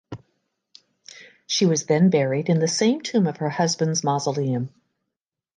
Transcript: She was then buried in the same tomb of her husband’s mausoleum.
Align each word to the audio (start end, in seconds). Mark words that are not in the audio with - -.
She 1.45 1.67
was 1.67 1.85
then 1.85 2.09
buried 2.09 2.49
in 2.49 2.57
the 2.59 2.67
same 2.67 3.01
tomb 3.01 3.27
of 3.27 3.37
her 3.37 3.49
husband’s 3.51 4.03
mausoleum. 4.03 4.73